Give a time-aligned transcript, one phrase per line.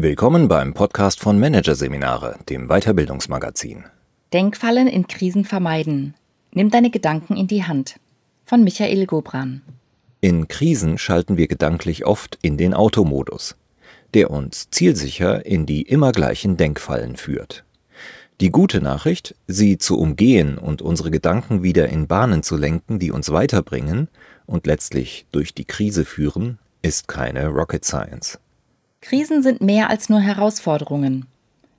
[0.00, 3.82] Willkommen beim Podcast von Managerseminare, dem Weiterbildungsmagazin.
[4.32, 6.14] Denkfallen in Krisen vermeiden.
[6.52, 7.96] Nimm deine Gedanken in die Hand.
[8.44, 9.60] Von Michael Gobran.
[10.20, 13.56] In Krisen schalten wir gedanklich oft in den Automodus,
[14.14, 17.64] der uns zielsicher in die immer gleichen Denkfallen führt.
[18.40, 23.10] Die gute Nachricht, sie zu umgehen und unsere Gedanken wieder in Bahnen zu lenken, die
[23.10, 24.06] uns weiterbringen
[24.46, 28.38] und letztlich durch die Krise führen, ist keine Rocket Science.
[29.00, 31.26] Krisen sind mehr als nur Herausforderungen.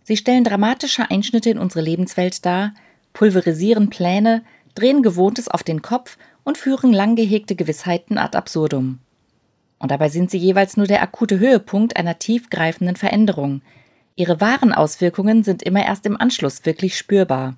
[0.04, 2.74] Sie stellen dramatische Einschnitte in unsere Lebenswelt dar,
[3.14, 9.00] pulverisieren Pläne, drehen Gewohntes auf den Kopf und führen lang gehegte Gewissheiten ad absurdum.
[9.80, 13.62] Und dabei sind sie jeweils nur der akute Höhepunkt einer tiefgreifenden Veränderung.
[14.16, 17.56] Ihre wahren Auswirkungen sind immer erst im Anschluss wirklich spürbar.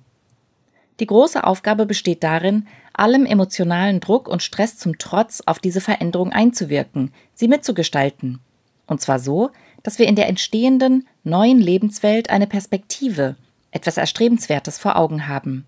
[1.00, 6.32] Die große Aufgabe besteht darin, allem emotionalen Druck und Stress zum Trotz auf diese Veränderung
[6.32, 8.40] einzuwirken, sie mitzugestalten
[8.86, 9.50] und zwar so,
[9.82, 13.36] dass wir in der entstehenden neuen Lebenswelt eine Perspektive,
[13.70, 15.66] etwas Erstrebenswertes vor Augen haben.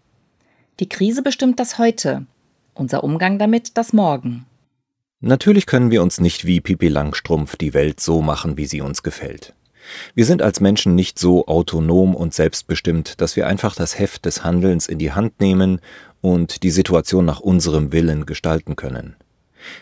[0.81, 2.27] Die Krise bestimmt das Heute,
[2.75, 4.47] unser Umgang damit das Morgen.
[5.21, 9.03] Natürlich können wir uns nicht wie Pipi Langstrumpf die Welt so machen, wie sie uns
[9.03, 9.55] gefällt.
[10.15, 14.45] Wir sind als Menschen nicht so autonom und selbstbestimmt, dass wir einfach das Heft des
[14.45, 15.81] Handelns in die Hand nehmen
[16.21, 19.17] und die Situation nach unserem Willen gestalten können.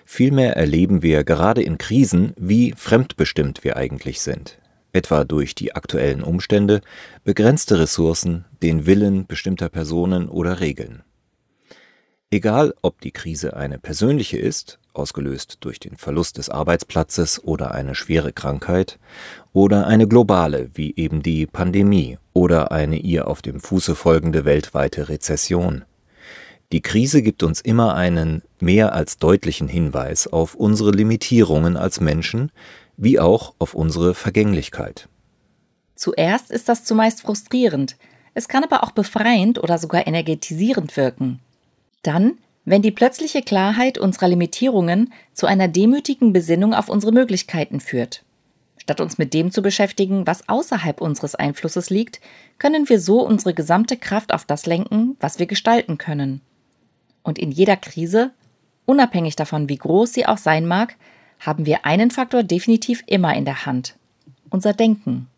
[0.05, 4.59] Vielmehr erleben wir gerade in Krisen, wie fremdbestimmt wir eigentlich sind,
[4.93, 6.81] etwa durch die aktuellen Umstände,
[7.25, 11.03] begrenzte Ressourcen, den Willen bestimmter Personen oder Regeln.
[12.31, 17.95] Egal, ob die Krise eine persönliche ist, ausgelöst durch den Verlust des Arbeitsplatzes oder eine
[17.95, 18.99] schwere Krankheit,
[19.53, 25.11] oder eine globale, wie eben die Pandemie oder eine ihr auf dem Fuße folgende weltweite
[25.11, 25.85] Rezession.
[26.73, 32.51] Die Krise gibt uns immer einen mehr als deutlichen Hinweis auf unsere Limitierungen als Menschen,
[32.97, 35.09] wie auch auf unsere Vergänglichkeit.
[35.95, 37.97] Zuerst ist das zumeist frustrierend,
[38.33, 41.41] es kann aber auch befreiend oder sogar energetisierend wirken.
[42.03, 48.25] Dann, wenn die plötzliche Klarheit unserer Limitierungen zu einer demütigen Besinnung auf unsere Möglichkeiten führt.
[48.79, 52.21] Statt uns mit dem zu beschäftigen, was außerhalb unseres Einflusses liegt,
[52.59, 56.41] können wir so unsere gesamte Kraft auf das lenken, was wir gestalten können.
[57.23, 58.33] Und in jeder Krise,
[58.85, 60.97] unabhängig davon, wie groß sie auch sein mag,
[61.41, 63.97] haben wir einen Faktor definitiv immer in der Hand.
[64.51, 65.29] Unser Denken.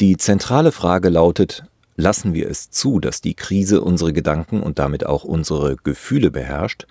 [0.00, 1.64] Die zentrale Frage lautet,
[1.96, 6.86] lassen wir es zu, dass die Krise unsere Gedanken und damit auch unsere Gefühle beherrscht,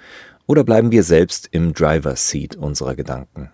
[0.46, 3.52] oder bleiben wir selbst im Driver's Seat unserer Gedanken?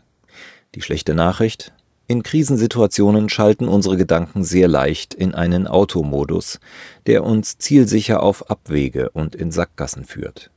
[0.75, 1.73] Die schlechte Nachricht,
[2.07, 6.59] in Krisensituationen schalten unsere Gedanken sehr leicht in einen Automodus,
[7.07, 10.51] der uns zielsicher auf Abwege und in Sackgassen führt.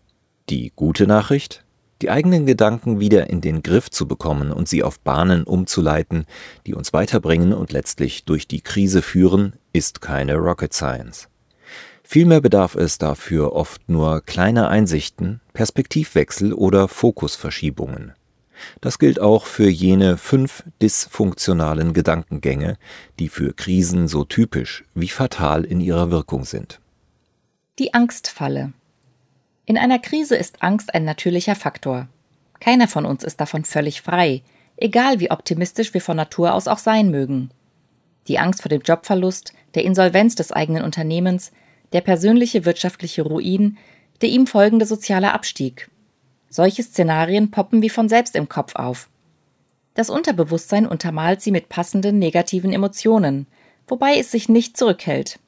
[0.49, 1.65] Die gute Nachricht?
[2.03, 6.27] Die eigenen Gedanken wieder in den Griff zu bekommen und sie auf Bahnen umzuleiten,
[6.67, 11.29] die uns weiterbringen und letztlich durch die Krise führen, ist keine Rocket Science.
[12.03, 18.13] Vielmehr bedarf es dafür oft nur kleiner Einsichten, Perspektivwechsel oder Fokusverschiebungen.
[18.81, 22.77] Das gilt auch für jene fünf dysfunktionalen Gedankengänge,
[23.19, 26.81] die für Krisen so typisch wie fatal in ihrer Wirkung sind.
[27.79, 28.73] Die Angstfalle.
[29.65, 32.09] In einer Krise ist Angst ein natürlicher Faktor.
[32.61, 34.43] Keiner von uns ist davon völlig frei,
[34.77, 37.51] egal wie optimistisch wir von Natur aus auch sein mögen.
[38.29, 41.53] Die Angst vor dem Jobverlust, der Insolvenz des eigenen Unternehmens,
[41.93, 43.79] der persönliche wirtschaftliche Ruin,
[44.23, 45.91] der ihm folgende soziale Abstieg,
[46.49, 49.09] solche Szenarien poppen wie von selbst im Kopf auf.
[49.95, 53.47] Das Unterbewusstsein untermalt sie mit passenden negativen Emotionen,
[53.89, 55.39] wobei es sich nicht zurückhält.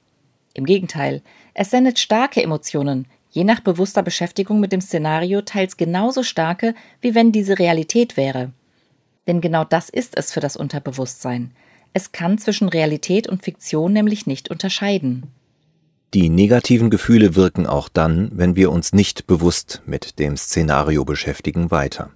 [0.55, 1.23] Im Gegenteil,
[1.55, 7.15] es sendet starke Emotionen, je nach bewusster Beschäftigung mit dem Szenario teils genauso starke, wie
[7.15, 8.53] wenn diese Realität wäre.
[9.27, 11.53] Denn genau das ist es für das Unterbewusstsein.
[11.93, 15.31] Es kann zwischen Realität und Fiktion nämlich nicht unterscheiden.
[16.15, 21.71] Die negativen Gefühle wirken auch dann, wenn wir uns nicht bewusst mit dem Szenario beschäftigen,
[21.71, 22.11] weiter.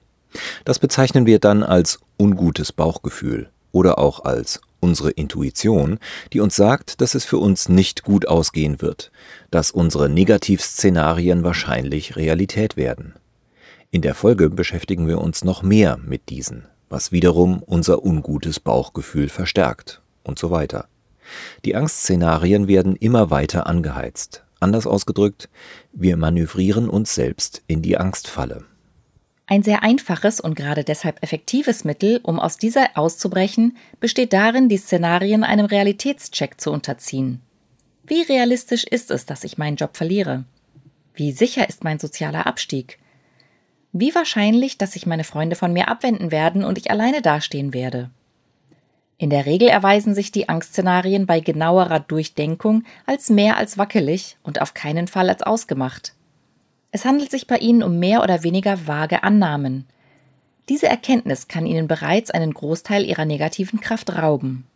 [0.64, 5.98] Das bezeichnen wir dann als ungutes Bauchgefühl oder auch als unsere Intuition,
[6.32, 9.12] die uns sagt, dass es für uns nicht gut ausgehen wird,
[9.50, 13.14] dass unsere Negativszenarien wahrscheinlich Realität werden.
[13.90, 19.28] In der Folge beschäftigen wir uns noch mehr mit diesen, was wiederum unser ungutes Bauchgefühl
[19.28, 20.88] verstärkt und so weiter.
[21.64, 24.44] Die Angstszenarien werden immer weiter angeheizt.
[24.60, 25.48] Anders ausgedrückt,
[25.92, 28.64] wir manövrieren uns selbst in die Angstfalle.
[29.46, 34.78] Ein sehr einfaches und gerade deshalb effektives Mittel, um aus dieser auszubrechen, besteht darin, die
[34.78, 37.40] Szenarien einem Realitätscheck zu unterziehen.
[38.06, 40.44] Wie realistisch ist es, dass ich meinen Job verliere?
[41.14, 42.98] Wie sicher ist mein sozialer Abstieg?
[43.92, 48.10] Wie wahrscheinlich, dass sich meine Freunde von mir abwenden werden und ich alleine dastehen werde?
[49.22, 54.60] In der Regel erweisen sich die Angstszenarien bei genauerer Durchdenkung als mehr als wackelig und
[54.60, 56.14] auf keinen Fall als ausgemacht.
[56.90, 59.86] Es handelt sich bei ihnen um mehr oder weniger vage Annahmen.
[60.68, 64.66] Diese Erkenntnis kann ihnen bereits einen Großteil ihrer negativen Kraft rauben.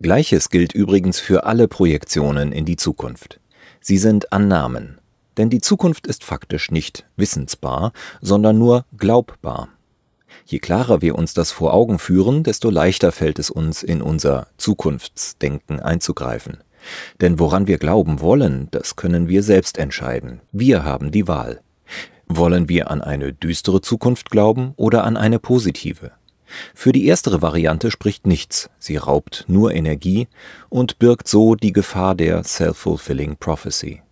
[0.00, 3.38] Gleiches gilt übrigens für alle Projektionen in die Zukunft.
[3.82, 4.98] Sie sind Annahmen,
[5.36, 7.92] denn die Zukunft ist faktisch nicht wissensbar,
[8.22, 9.68] sondern nur glaubbar.
[10.44, 14.48] Je klarer wir uns das vor Augen führen, desto leichter fällt es uns, in unser
[14.58, 16.58] Zukunftsdenken einzugreifen.
[17.20, 20.40] Denn woran wir glauben wollen, das können wir selbst entscheiden.
[20.52, 21.60] Wir haben die Wahl.
[22.28, 26.12] Wollen wir an eine düstere Zukunft glauben oder an eine positive?
[26.74, 30.28] Für die erstere Variante spricht nichts, sie raubt nur Energie
[30.68, 34.02] und birgt so die Gefahr der Self-Fulfilling Prophecy.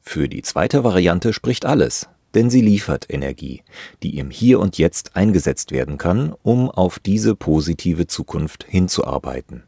[0.00, 3.62] Für die zweite Variante spricht alles, denn sie liefert Energie,
[4.02, 9.62] die im Hier und Jetzt eingesetzt werden kann, um auf diese positive Zukunft hinzuarbeiten.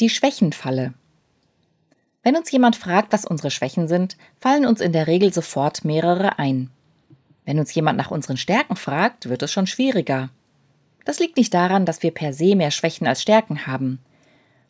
[0.00, 0.94] Die Schwächenfalle.
[2.22, 6.38] Wenn uns jemand fragt, was unsere Schwächen sind, fallen uns in der Regel sofort mehrere
[6.38, 6.70] ein.
[7.44, 10.30] Wenn uns jemand nach unseren Stärken fragt, wird es schon schwieriger.
[11.04, 13.98] Das liegt nicht daran, dass wir per se mehr Schwächen als Stärken haben.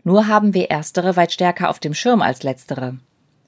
[0.05, 2.97] Nur haben wir erstere weit stärker auf dem Schirm als letztere.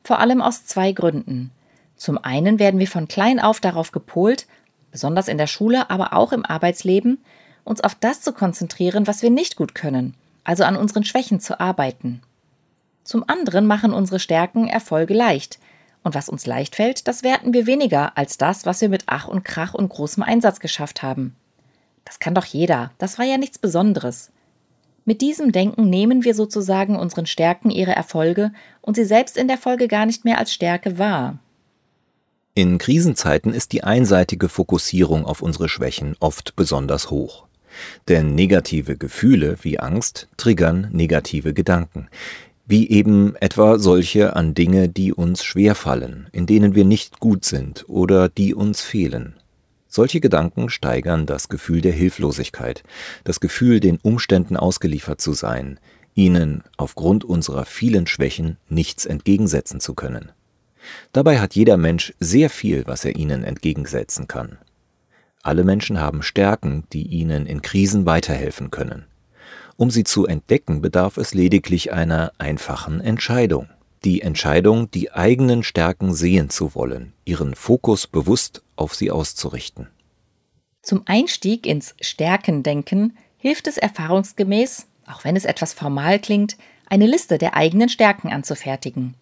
[0.05, 1.51] Vor allem aus zwei Gründen.
[1.97, 4.47] Zum einen werden wir von klein auf darauf gepolt,
[4.91, 7.19] besonders in der Schule, aber auch im Arbeitsleben,
[7.65, 11.61] uns auf das zu konzentrieren, was wir nicht gut können, also an unseren Schwächen zu
[11.61, 12.21] arbeiten.
[13.05, 15.59] Zum anderen machen unsere Stärken Erfolge leicht,
[16.05, 19.29] und was uns leicht fällt, das werten wir weniger als das, was wir mit Ach
[19.29, 21.37] und Krach und großem Einsatz geschafft haben.
[22.05, 24.31] Das kann doch jeder, das war ja nichts Besonderes.
[25.05, 29.59] Mit diesem Denken nehmen wir sozusagen unseren Stärken ihre Erfolge und sie selbst in der
[29.59, 31.39] Folge gar nicht mehr als Stärke wahr.
[32.55, 37.47] In Krisenzeiten ist die einseitige Fokussierung auf unsere Schwächen oft besonders hoch.
[38.09, 42.09] Denn negative Gefühle wie Angst triggern negative Gedanken,
[42.67, 47.87] wie eben etwa solche an Dinge, die uns schwerfallen, in denen wir nicht gut sind
[47.89, 49.37] oder die uns fehlen.
[49.89, 52.83] Solche Gedanken steigern das Gefühl der Hilflosigkeit,
[53.25, 55.81] das Gefühl, den Umständen ausgeliefert zu sein,
[56.15, 60.33] ihnen aufgrund unserer vielen Schwächen nichts entgegensetzen zu können.
[61.13, 64.59] Dabei hat jeder Mensch sehr viel, was er ihnen entgegensetzen kann.
[65.43, 69.07] Alle Menschen haben Stärken, die ihnen in Krisen weiterhelfen können.
[69.77, 73.69] Um sie zu entdecken, bedarf es lediglich einer einfachen Entscheidung
[74.05, 79.89] die Entscheidung, die eigenen Stärken sehen zu wollen, ihren Fokus bewusst auf sie auszurichten.
[80.83, 86.57] Zum Einstieg ins Stärkendenken hilft es erfahrungsgemäß, auch wenn es etwas formal klingt,
[86.89, 89.15] eine Liste der eigenen Stärken anzufertigen.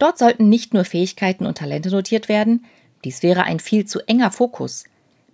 [0.00, 2.64] Dort sollten nicht nur Fähigkeiten und Talente notiert werden,
[3.04, 4.84] dies wäre ein viel zu enger Fokus.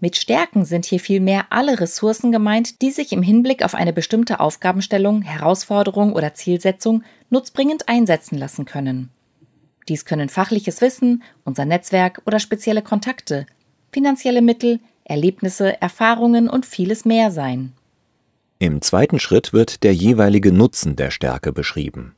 [0.01, 4.41] Mit Stärken sind hier vielmehr alle Ressourcen gemeint, die sich im Hinblick auf eine bestimmte
[4.41, 9.11] Aufgabenstellung, Herausforderung oder Zielsetzung nutzbringend einsetzen lassen können.
[9.89, 13.47] Dies können fachliches Wissen, unser Netzwerk oder spezielle Kontakte,
[13.93, 17.73] finanzielle Mittel, Erlebnisse, Erfahrungen und vieles mehr sein.
[18.59, 22.16] Im zweiten Schritt wird der jeweilige Nutzen der Stärke beschrieben.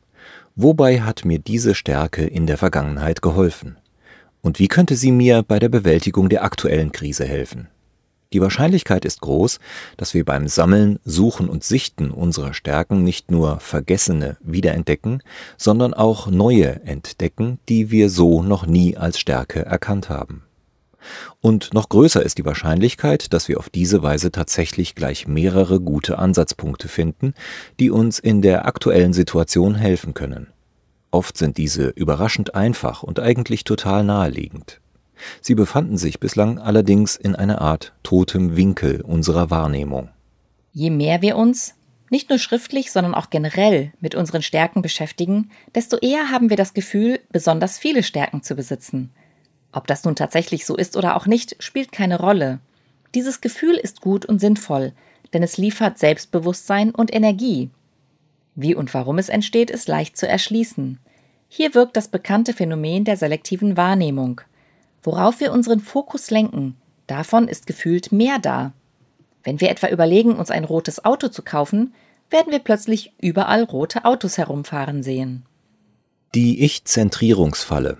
[0.60, 3.76] Wobei hat mir diese Stärke in der Vergangenheit geholfen?
[4.40, 7.68] Und wie könnte sie mir bei der Bewältigung der aktuellen Krise helfen?
[8.33, 9.61] Die Wahrscheinlichkeit ist groß,
[9.97, 15.23] dass wir beim Sammeln, Suchen und Sichten unserer Stärken nicht nur vergessene wiederentdecken,
[15.56, 20.42] sondern auch neue entdecken, die wir so noch nie als Stärke erkannt haben.
[21.40, 26.19] Und noch größer ist die Wahrscheinlichkeit, dass wir auf diese Weise tatsächlich gleich mehrere gute
[26.19, 27.35] Ansatzpunkte finden,
[27.78, 30.49] die uns in der aktuellen Situation helfen können.
[31.11, 34.81] Oft sind diese überraschend einfach und eigentlich total naheliegend.
[35.40, 40.11] Sie befanden sich bislang allerdings in einer Art totem Winkel unserer Wahrnehmung.
[40.73, 41.75] Je mehr wir uns,
[42.11, 46.73] nicht nur schriftlich, sondern auch generell mit unseren Stärken beschäftigen, desto eher haben wir das
[46.73, 49.11] Gefühl, besonders viele Stärken zu besitzen.
[49.72, 52.60] Ob das nun tatsächlich so ist oder auch nicht, spielt keine Rolle.
[53.14, 54.92] Dieses Gefühl ist gut und sinnvoll,
[55.32, 57.70] denn es liefert Selbstbewusstsein und Energie.
[58.54, 60.98] Wie und warum es entsteht, ist leicht zu erschließen.
[61.48, 64.40] Hier wirkt das bekannte Phänomen der selektiven Wahrnehmung.
[65.02, 68.72] Worauf wir unseren Fokus lenken, davon ist gefühlt mehr da.
[69.44, 71.94] Wenn wir etwa überlegen, uns ein rotes Auto zu kaufen,
[72.30, 75.44] werden wir plötzlich überall rote Autos herumfahren sehen.
[76.34, 77.98] Die Ich-Zentrierungsfalle.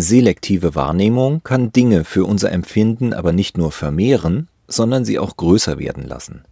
[0.00, 5.78] Selektive Wahrnehmung kann Dinge für unser Empfinden aber nicht nur vermehren, sondern sie auch größer
[5.78, 6.44] werden lassen.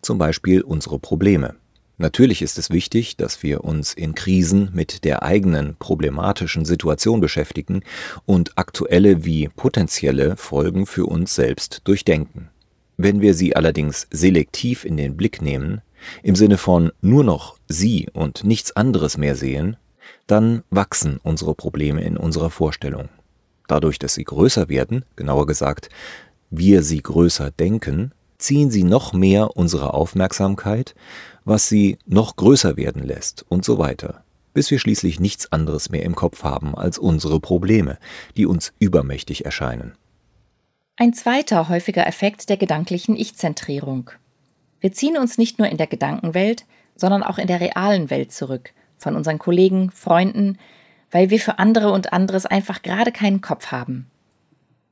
[0.00, 1.54] Zum Beispiel unsere Probleme.
[1.98, 7.82] Natürlich ist es wichtig, dass wir uns in Krisen mit der eigenen problematischen Situation beschäftigen
[8.24, 12.50] und aktuelle wie potenzielle Folgen für uns selbst durchdenken.
[12.96, 15.80] Wenn wir sie allerdings selektiv in den Blick nehmen,
[16.22, 19.76] im Sinne von nur noch sie und nichts anderes mehr sehen,
[20.26, 23.08] dann wachsen unsere Probleme in unserer Vorstellung.
[23.66, 25.88] Dadurch, dass sie größer werden, genauer gesagt,
[26.50, 30.94] wir sie größer denken, ziehen sie noch mehr unsere Aufmerksamkeit,
[31.44, 34.22] was sie noch größer werden lässt und so weiter,
[34.54, 37.98] bis wir schließlich nichts anderes mehr im Kopf haben als unsere Probleme,
[38.36, 39.94] die uns übermächtig erscheinen.
[40.96, 44.10] Ein zweiter häufiger Effekt der gedanklichen Ich-Zentrierung.
[44.80, 46.64] Wir ziehen uns nicht nur in der Gedankenwelt,
[46.96, 50.58] sondern auch in der realen Welt zurück, von unseren Kollegen, Freunden,
[51.10, 54.10] weil wir für andere und anderes einfach gerade keinen Kopf haben.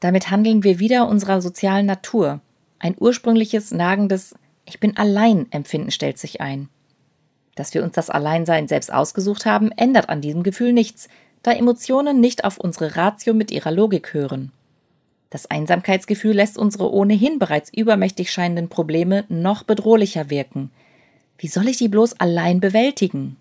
[0.01, 2.41] Damit handeln wir wieder unserer sozialen Natur.
[2.79, 4.35] Ein ursprüngliches, nagendes
[4.65, 6.69] Ich bin allein Empfinden stellt sich ein.
[7.55, 11.09] Dass wir uns das Alleinsein selbst ausgesucht haben, ändert an diesem Gefühl nichts,
[11.43, 14.53] da Emotionen nicht auf unsere Ratio mit ihrer Logik hören.
[15.31, 20.71] Das Einsamkeitsgefühl lässt unsere ohnehin bereits übermächtig scheinenden Probleme noch bedrohlicher wirken.
[21.39, 23.37] Wie soll ich die bloß allein bewältigen?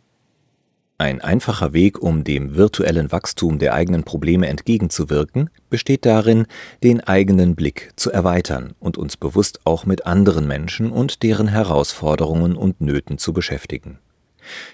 [0.97, 6.47] Ein einfacher Weg, um dem virtuellen Wachstum der eigenen Probleme entgegenzuwirken, besteht darin,
[6.83, 12.55] den eigenen Blick zu erweitern und uns bewusst auch mit anderen Menschen und deren Herausforderungen
[12.55, 13.99] und Nöten zu beschäftigen.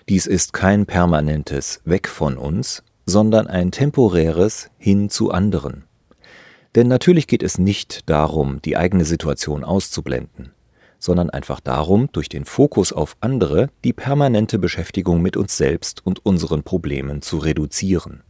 [0.09, 5.85] Dies ist kein permanentes Weg von uns, sondern ein temporäres Hin zu anderen.
[6.75, 10.51] Denn natürlich geht es nicht darum, die eigene Situation auszublenden
[11.01, 16.25] sondern einfach darum, durch den Fokus auf andere die permanente Beschäftigung mit uns selbst und
[16.25, 18.23] unseren Problemen zu reduzieren.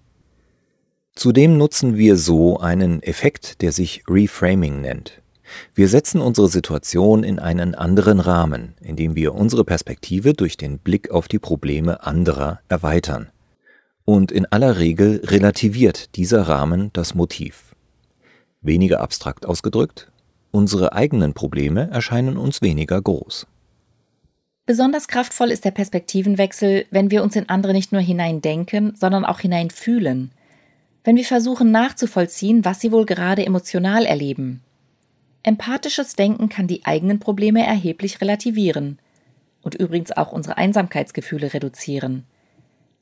[1.14, 5.22] Zudem nutzen wir so einen Effekt, der sich Reframing nennt.
[5.76, 11.12] Wir setzen unsere Situation in einen anderen Rahmen, indem wir unsere Perspektive durch den Blick
[11.12, 13.30] auf die Probleme anderer erweitern.
[14.06, 17.76] Und in aller Regel relativiert dieser Rahmen das Motiv.
[18.62, 20.11] Weniger abstrakt ausgedrückt,
[20.52, 23.48] Unsere eigenen Probleme erscheinen uns weniger groß.
[24.66, 29.40] Besonders kraftvoll ist der Perspektivenwechsel, wenn wir uns in andere nicht nur hineindenken, sondern auch
[29.40, 30.32] hineinfühlen.
[31.04, 34.62] Wenn wir versuchen nachzuvollziehen, was sie wohl gerade emotional erleben.
[35.44, 39.00] Empathisches Denken kann die eigenen Probleme erheblich relativieren
[39.64, 42.26] und übrigens auch unsere Einsamkeitsgefühle reduzieren.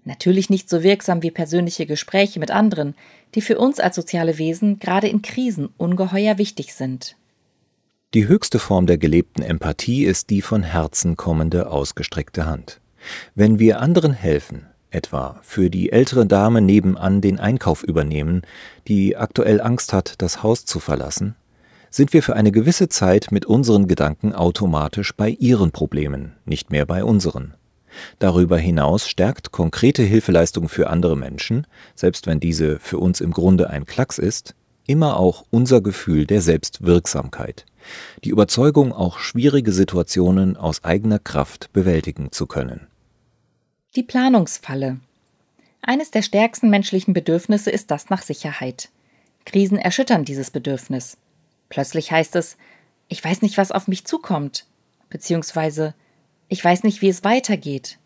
[0.06, 2.96] Natürlich nicht so wirksam wie persönliche Gespräche mit anderen,
[3.36, 7.16] die für uns als soziale Wesen gerade in Krisen ungeheuer wichtig sind.
[8.16, 12.82] Die höchste Form der gelebten Empathie ist die von Herzen kommende ausgestreckte Hand.
[13.36, 18.42] Wenn wir anderen helfen, etwa für die ältere Dame nebenan den Einkauf übernehmen,
[18.88, 21.36] die aktuell Angst hat, das Haus zu verlassen,
[21.92, 26.88] sind wir für eine gewisse Zeit mit unseren Gedanken automatisch bei ihren Problemen, nicht mehr
[26.88, 27.54] bei unseren.
[28.18, 33.70] Darüber hinaus stärkt konkrete Hilfeleistung für andere Menschen, selbst wenn diese für uns im Grunde
[33.70, 34.56] ein Klacks ist,
[34.90, 37.66] immer auch unser Gefühl der Selbstwirksamkeit,
[38.24, 42.88] die Überzeugung, auch schwierige Situationen aus eigener Kraft bewältigen zu können.
[43.96, 45.00] Die Planungsfalle.
[45.84, 48.90] Eines der stärksten menschlichen Bedürfnisse ist das nach Sicherheit.
[49.46, 51.18] Krisen erschüttern dieses Bedürfnis.
[51.70, 52.58] Plötzlich heißt es,
[53.10, 54.66] ich weiß nicht, was auf mich zukommt,
[55.12, 55.94] beziehungsweise
[56.48, 57.99] ich weiß nicht, wie es weitergeht.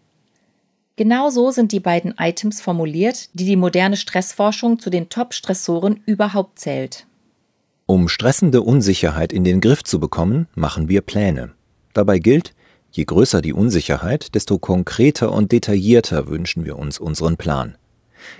[0.95, 6.59] Genau so sind die beiden Items formuliert, die die moderne Stressforschung zu den Top-Stressoren überhaupt
[6.59, 7.07] zählt.
[7.87, 11.53] Um stressende Unsicherheit in den Griff zu bekommen, machen wir Pläne.
[11.93, 12.53] Dabei gilt,
[12.91, 17.75] je größer die Unsicherheit, desto konkreter und detaillierter wünschen wir uns unseren Plan.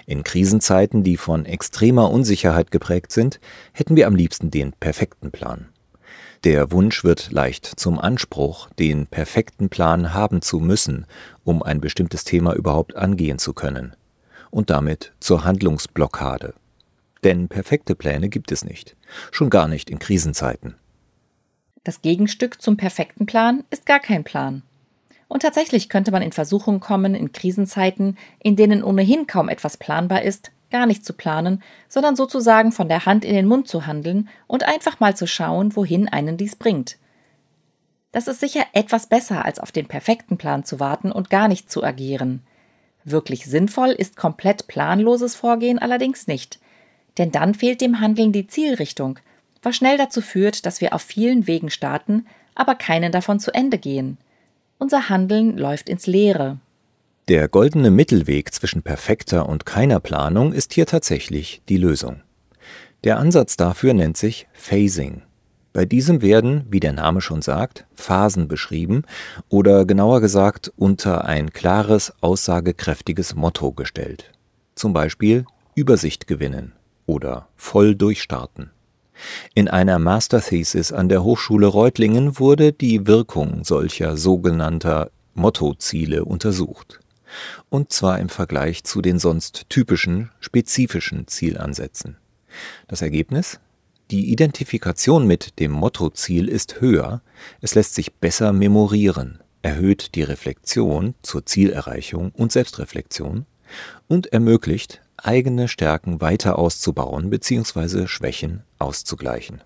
[0.06, 3.40] In Krisenzeiten, die von extremer Unsicherheit geprägt sind,
[3.74, 5.70] hätten wir am liebsten den perfekten Plan.
[6.44, 11.06] Der Wunsch wird leicht zum Anspruch, den perfekten Plan haben zu müssen,
[11.46, 13.96] um ein bestimmtes Thema überhaupt angehen zu können,
[14.52, 16.54] und damit zur Handlungsblockade.
[17.24, 18.98] Denn perfekte Pläne gibt es nicht,
[19.32, 20.76] schon gar nicht in Krisenzeiten.
[21.86, 24.64] Das Gegenstück zum perfekten Plan ist gar kein Plan.
[25.30, 30.24] Und tatsächlich könnte man in Versuchung kommen, in Krisenzeiten, in denen ohnehin kaum etwas planbar
[30.24, 34.28] ist, gar nicht zu planen, sondern sozusagen von der Hand in den Mund zu handeln
[34.48, 36.98] und einfach mal zu schauen, wohin einen dies bringt.
[38.12, 41.72] Das ist sicher etwas besser, als auf den perfekten Plan zu warten und gar nicht
[41.72, 42.42] zu agieren.
[43.06, 46.60] Wirklich sinnvoll ist komplett planloses Vorgehen allerdings nicht
[47.18, 49.20] denn dann fehlt dem Handeln die Zielrichtung,
[49.62, 52.26] was schnell dazu führt, dass wir auf vielen Wegen starten,
[52.56, 54.18] aber keinen davon zu Ende gehen.
[54.78, 56.58] Unser Handeln läuft ins Leere.
[57.30, 62.22] Der goldene Mittelweg zwischen perfekter und keiner Planung ist hier tatsächlich die Lösung.
[63.06, 65.22] Der Ansatz dafür nennt sich Phasing.
[65.72, 69.04] Bei diesem werden, wie der Name schon sagt, Phasen beschrieben
[69.48, 74.34] oder genauer gesagt unter ein klares, aussagekräftiges Motto gestellt.
[74.76, 76.74] Zum Beispiel Übersicht gewinnen,
[77.06, 78.72] oder voll durchstarten.
[79.54, 87.00] In einer Masterthesis an der Hochschule Reutlingen wurde die Wirkung solcher sogenannter Mottoziele untersucht.
[87.70, 92.18] Und zwar im Vergleich zu den sonst typischen, spezifischen Zielansätzen.
[92.88, 93.60] Das Ergebnis?
[94.12, 97.22] Die Identifikation mit dem Mottoziel ist höher,
[97.62, 103.46] es lässt sich besser memorieren, erhöht die Reflexion zur Zielerreichung und Selbstreflexion
[104.08, 108.08] und ermöglicht, eigene Stärken weiter auszubauen bzw.
[108.08, 109.62] Schwächen auszugleichen.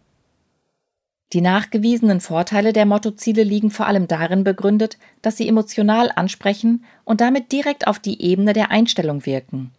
[1.37, 7.21] Die nachgewiesenen Vorteile der Mottoziele liegen vor allem darin begründet, dass sie emotional ansprechen und
[7.21, 9.69] damit direkt auf die Ebene der Einstellung wirken.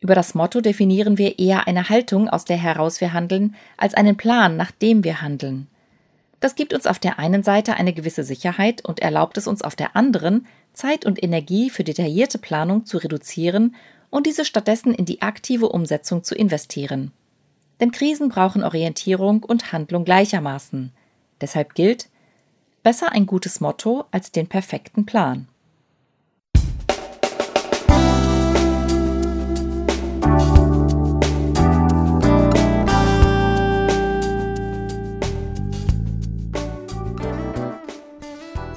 [0.00, 4.18] Über das Motto definieren wir eher eine Haltung, aus der heraus wir handeln, als einen
[4.18, 5.68] Plan, nach dem wir handeln.
[6.40, 9.76] Das gibt uns auf der einen Seite eine gewisse Sicherheit und erlaubt es uns auf
[9.76, 13.74] der anderen, Zeit und Energie für detaillierte Planung zu reduzieren
[14.10, 17.10] und diese stattdessen in die aktive Umsetzung zu investieren.
[17.80, 20.92] Denn Krisen brauchen Orientierung und Handlung gleichermaßen.
[21.40, 22.08] Deshalb gilt,
[22.82, 25.48] besser ein gutes Motto als den perfekten Plan.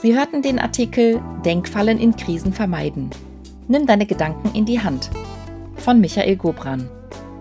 [0.01, 3.10] Sie hörten den Artikel Denkfallen in Krisen vermeiden.
[3.68, 5.10] Nimm deine Gedanken in die Hand
[5.75, 6.89] von Michael Gobran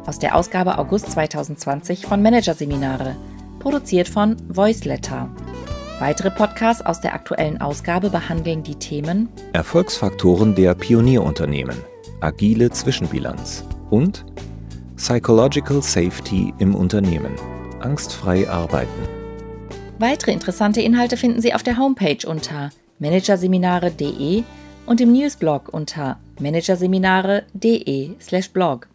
[0.07, 3.17] aus der Ausgabe August 2020 von Managerseminare,
[3.59, 5.29] produziert von Voiceletter.
[5.99, 11.77] Weitere Podcasts aus der aktuellen Ausgabe behandeln die Themen Erfolgsfaktoren der Pionierunternehmen,
[12.21, 14.25] agile Zwischenbilanz und
[14.97, 17.35] Psychological Safety im Unternehmen,
[17.81, 19.09] angstfrei arbeiten.
[19.99, 24.43] Weitere interessante Inhalte finden Sie auf der Homepage unter managerseminare.de
[24.85, 28.89] und im Newsblog unter managerseminare.de/blog.